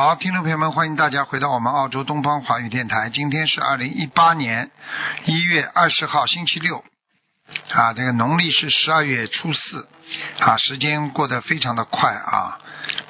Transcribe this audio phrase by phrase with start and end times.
[0.00, 3.10] 好，听众朋友们，欢迎大家回到我们澳洲东方华语电台。
[3.10, 4.70] 今天是二零一八年
[5.24, 6.84] 一月二十号，星期六。
[7.72, 9.88] 啊，这个农历是十二月初四。
[10.38, 12.60] 啊，时间过得非常的快啊。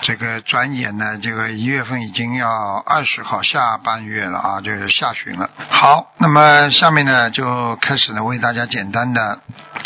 [0.01, 5.51] 这个转眼呢，这个一月份已经要二十号下半月了啊，就是下旬了。
[5.69, 9.39] 好，那么下面呢就开始呢为大家简单的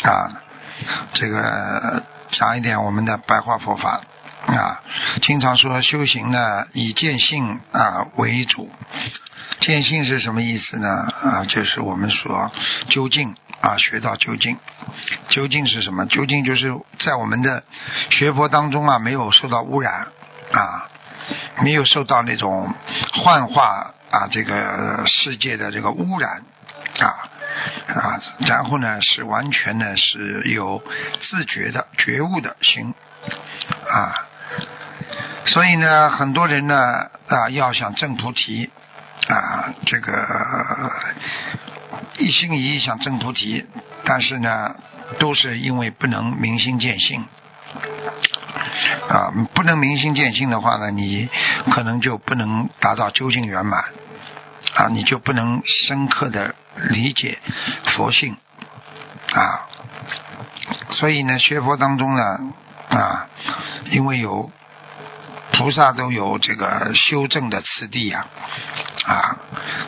[0.04, 0.30] 啊，
[1.14, 4.02] 这个讲一点我们的白话佛法。
[4.56, 4.82] 啊，
[5.22, 8.70] 经常说修行呢，以见性啊为主。
[9.60, 10.88] 见性是什么意思呢？
[11.22, 12.50] 啊，就是我们说
[12.88, 14.58] 究竟啊，学到究竟。
[15.28, 16.04] 究竟是什么？
[16.06, 17.62] 究竟就是在我们的
[18.10, 20.08] 学佛当中啊，没有受到污染
[20.52, 20.88] 啊，
[21.62, 22.74] 没有受到那种
[23.12, 26.42] 幻化啊这个世界的这个污染
[26.98, 27.06] 啊
[27.94, 30.82] 啊，然后呢是完全呢是有
[31.30, 32.92] 自觉的觉悟的心
[33.88, 34.26] 啊。
[35.46, 38.70] 所以呢，很多人呢啊，要想证菩提
[39.28, 40.92] 啊，这个
[42.16, 43.66] 一心一意想证菩提，
[44.04, 44.74] 但是呢，
[45.18, 47.26] 都是因为不能明心见性
[49.08, 51.28] 啊，不能明心见性的话呢，你
[51.72, 53.84] 可能就不能达到究竟圆满
[54.74, 56.54] 啊，你就不能深刻的
[56.88, 57.38] 理解
[57.96, 58.36] 佛性
[59.34, 59.68] 啊。
[60.90, 62.22] 所以呢，学佛当中呢
[62.88, 63.28] 啊，
[63.90, 64.50] 因为有。
[65.62, 68.26] 菩萨都有这个修正的次第呀，
[69.04, 69.38] 啊，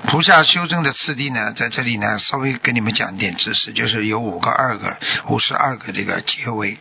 [0.06, 4.96] 菩萨修正的次第呢，在这里呢，稍微给你们讲一点知识，就是有五个二个
[5.26, 6.78] 五十二个这个阶位，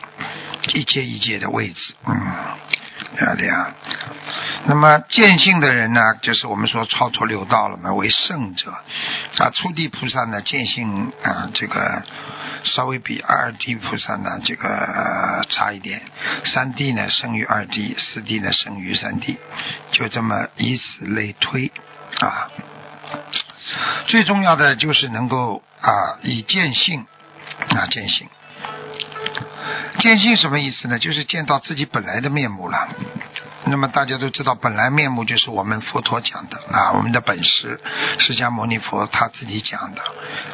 [0.75, 2.15] 一阶一阶的位置，嗯，
[3.39, 3.73] 这样。
[4.65, 8.71] 那么见性的人呢，就是我们说超脱六道了嘛，为圣者
[9.37, 12.03] 啊，初地菩萨呢，见性啊，这个。
[12.63, 16.01] 稍微比二地菩萨呢，这个差一点。
[16.45, 19.37] 三地呢，胜于二地四地呢，胜于三地。
[19.91, 21.69] 就这么以此类推
[22.21, 22.47] 啊。
[24.07, 27.05] 最重要的就是能够啊，以见性
[27.67, 28.29] 啊，见性。
[29.99, 30.99] 见性什么意思呢？
[30.99, 32.87] 就是见到自己本来的面目了。
[33.65, 37.79] 那么大家都知道，本来面目就是我们佛陀讲的啊，我们的本师
[38.19, 40.01] 释迦牟尼佛他自己讲的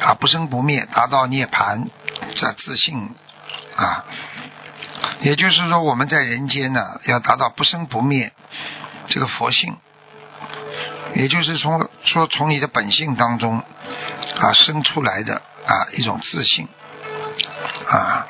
[0.00, 1.88] 啊，不生不灭，达到涅槃
[2.36, 3.10] 这自信
[3.76, 4.04] 啊。
[5.22, 8.32] 也就是说，我们在人间呢，要达到不生不灭
[9.08, 9.76] 这个佛性，
[11.14, 13.58] 也就是从说从你的本性当中
[14.38, 16.68] 啊生出来的啊一种自信
[17.88, 18.26] 啊，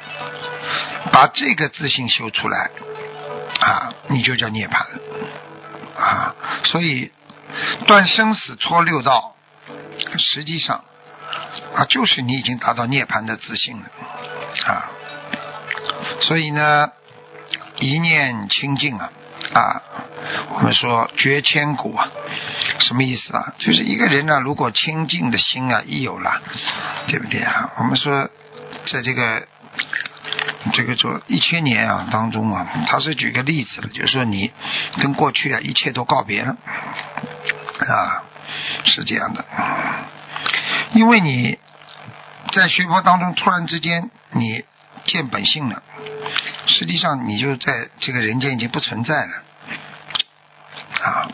[1.12, 2.70] 把这个自信修出来。
[3.60, 4.87] 啊，你就叫涅槃
[5.98, 6.34] 啊！
[6.65, 7.12] 所以
[7.87, 9.37] 断生死、脱六道，
[10.16, 10.82] 实际上
[11.75, 13.84] 啊，就是你已经达到涅槃的自信了
[14.66, 14.88] 啊。
[16.22, 16.91] 所以呢，
[17.76, 19.12] 一念清净啊
[19.53, 19.82] 啊，
[20.54, 22.09] 我们说绝千古啊，
[22.78, 23.53] 什么意思啊？
[23.59, 26.41] 就是一个人呢，如果清净的心啊一有了，
[27.09, 27.71] 对不对啊？
[27.77, 28.31] 我们说
[28.87, 29.47] 在这个。
[30.72, 34.53] 这个做一千年啊当中啊，他是举个例子了，就是说你
[34.98, 36.56] 跟过去啊一切都告别了
[37.88, 38.22] 啊，
[38.84, 39.43] 是这样的，
[40.93, 41.59] 因为你
[42.53, 44.65] 在学佛当中突然之间你
[45.06, 45.82] 见本性了，
[46.66, 49.42] 实际上你就在这个人间已经不存在了
[51.03, 51.28] 啊。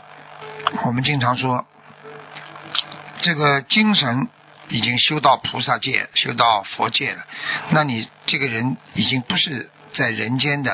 [0.85, 1.65] 我们经常说
[3.21, 4.29] 这个精神。
[4.69, 7.25] 已经修到菩萨界，修到佛界了，
[7.69, 10.73] 那你这个人已经不是在人间的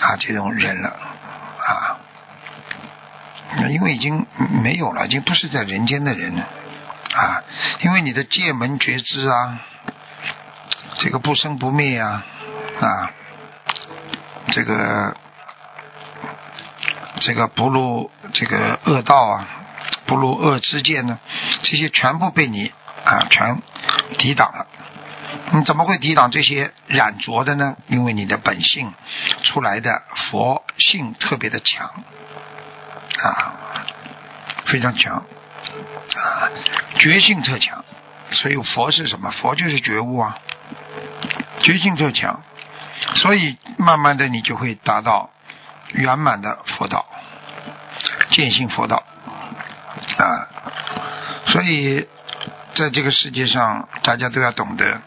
[0.00, 2.00] 啊这种人了啊，
[3.70, 4.26] 因为已经
[4.62, 6.42] 没有了，已经不是在人间的人了
[7.14, 7.44] 啊，
[7.82, 9.58] 因为你的界门觉知啊，
[10.98, 12.24] 这个不生不灭啊
[12.80, 13.10] 啊，
[14.48, 15.16] 这个
[17.20, 19.46] 这个不入这个恶道啊，
[20.06, 21.20] 不入恶之界呢，
[21.62, 22.72] 这些全部被你。
[23.04, 23.60] 啊，全
[24.18, 24.66] 抵挡了。
[25.52, 27.76] 你怎么会抵挡这些染浊的呢？
[27.88, 28.92] 因为你的本性
[29.42, 31.90] 出来的佛性特别的强
[33.22, 33.54] 啊，
[34.66, 36.50] 非常强啊，
[36.98, 37.84] 觉性特强。
[38.30, 39.30] 所以佛是什么？
[39.30, 40.38] 佛就是觉悟啊，
[41.60, 42.42] 觉性特强。
[43.16, 45.30] 所以慢慢的你就会达到
[45.92, 47.04] 圆满的佛道，
[48.30, 49.02] 见性佛道
[50.18, 50.48] 啊。
[51.46, 52.08] 所以
[52.74, 55.00] 在这个世界上，大家都要懂得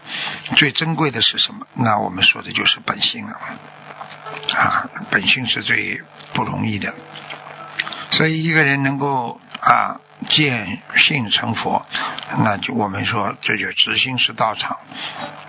[0.55, 1.65] 最珍贵的是什么？
[1.73, 3.39] 那我们说的就是本性了
[4.55, 6.01] 啊，本性是最
[6.33, 6.93] 不容易的。
[8.11, 11.85] 所以一个人能够啊见性成佛，
[12.43, 14.77] 那就我们说这就执心是道场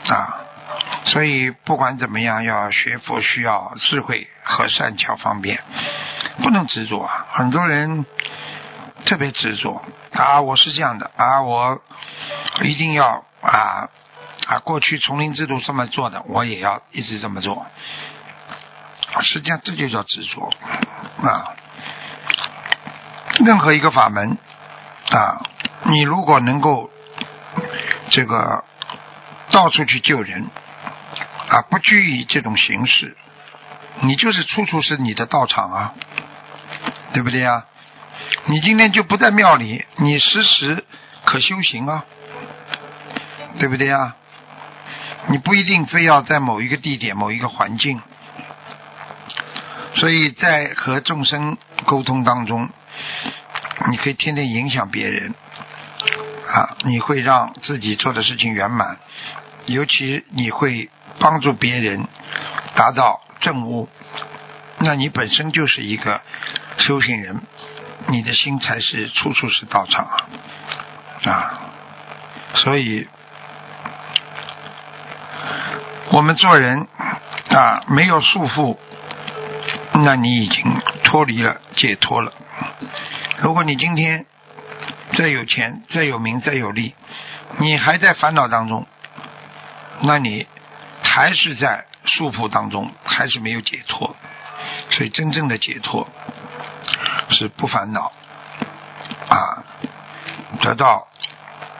[0.08, 0.40] 啊。
[1.04, 5.60] 所以不管怎么样，要学佛需要智慧和善巧方便，
[6.42, 7.26] 不能执着啊。
[7.30, 8.04] 很多人
[9.06, 9.82] 特别执着
[10.12, 11.80] 啊，我是这样的啊，我
[12.62, 13.88] 一定要啊
[14.48, 17.64] 啊，过去丛林制度这么做的，我也要一直这么做。
[19.22, 20.52] 实际上这就叫执着
[21.22, 21.54] 啊。
[23.44, 24.36] 任何一个法门
[25.12, 25.40] 啊，
[25.84, 26.90] 你如果能够
[28.10, 28.64] 这个
[29.52, 30.50] 到处去救人
[31.48, 33.16] 啊，不拘于这种形式，
[34.00, 35.94] 你就是处处是你的道场啊，
[37.12, 37.66] 对不对呀？
[38.46, 40.84] 你今天就不在庙里，你时时
[41.24, 42.04] 可修行啊，
[43.58, 44.14] 对不对呀？
[45.28, 48.00] 你不一定非要在某一个地点、某一个环境，
[49.94, 52.68] 所以在和众生沟通当中。
[53.90, 55.34] 你可以天天影响别人
[56.48, 58.98] 啊，你会让自己做的事情圆满，
[59.66, 60.88] 尤其你会
[61.18, 62.08] 帮助别人
[62.74, 63.88] 达到正悟，
[64.78, 66.22] 那你本身就是一个
[66.78, 67.42] 修行人，
[68.08, 70.26] 你的心才是处处是道场啊
[71.24, 71.60] 啊！
[72.54, 73.08] 所以，
[76.10, 76.86] 我们做人
[77.50, 78.78] 啊，没有束缚，
[79.94, 80.64] 那你已经
[81.02, 82.32] 脱离了，解脱了。
[83.38, 84.24] 如果你今天
[85.14, 86.94] 再有钱、再有名、再有利，
[87.58, 88.86] 你还在烦恼当中，
[90.00, 90.46] 那你
[91.02, 94.14] 还是在束缚当中，还是没有解脱。
[94.90, 96.08] 所以真正的解脱
[97.36, 98.10] 是不烦恼
[99.28, 99.62] 啊，
[100.62, 101.06] 得到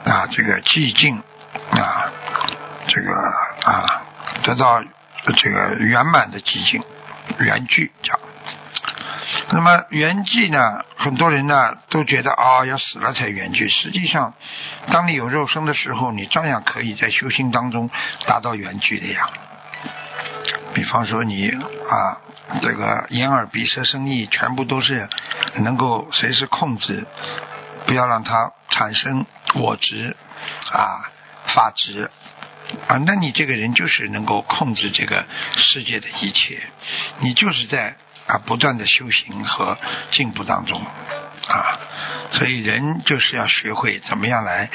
[0.05, 1.17] 啊这个寂静
[1.71, 2.11] 啊，
[2.87, 3.11] 这个
[3.65, 4.03] 啊
[4.43, 4.83] 得到
[5.35, 6.83] 这个圆满的寂静
[7.39, 8.19] 圆具叫。
[9.49, 10.85] 那么圆寂呢？
[10.95, 13.67] 很多人呢都觉得啊，要死了才圆寂。
[13.67, 14.35] 实际上，
[14.91, 17.89] 当你有肉身的时候，你照样可以在修行当中
[18.27, 19.27] 达到圆寂的呀。
[20.73, 22.21] 比方说你啊，
[22.61, 25.07] 这个眼耳鼻舌身意全部都是
[25.55, 27.05] 能够随时控制，
[27.85, 30.15] 不要让它产生我执
[30.71, 31.11] 啊、
[31.47, 32.09] 法执
[32.87, 36.61] 啊，那你这个人就是能够控制这个世界的一切，
[37.19, 37.95] 你就是在。
[38.27, 39.77] 啊，不断的修行和
[40.11, 40.85] 进步当中，
[41.47, 41.79] 啊，
[42.33, 44.69] 所以人就是要学会怎么样来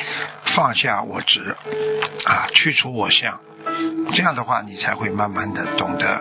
[0.57, 1.55] 放下我执，
[2.25, 3.39] 啊，去除我相，
[4.14, 6.20] 这样的话，你才会慢慢的懂得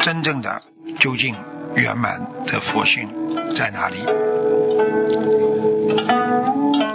[0.00, 0.62] 真正的
[1.00, 1.34] 究竟
[1.74, 3.08] 圆满的佛性
[3.56, 4.04] 在哪里。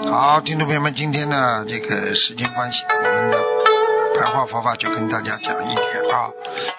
[0.10, 3.38] 好，听众朋友们，今天呢，这个时间关系，我们的
[4.20, 6.30] 白话佛法就跟大家讲一点啊，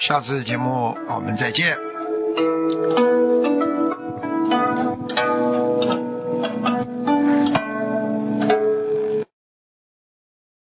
[0.01, 3.08] 下次节目我们再见。